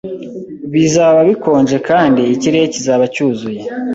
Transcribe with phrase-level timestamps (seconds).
[0.73, 3.61] Bizaba bikonje kandi ikirere kizaba cyuzuye.